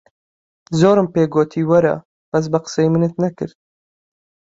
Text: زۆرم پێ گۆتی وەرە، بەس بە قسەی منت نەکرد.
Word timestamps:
زۆرم 0.79 1.07
پێ 1.13 1.23
گۆتی 1.33 1.67
وەرە، 1.69 1.95
بەس 2.31 2.45
بە 2.51 2.59
قسەی 2.65 2.89
منت 2.93 3.13
نەکرد. 3.23 3.55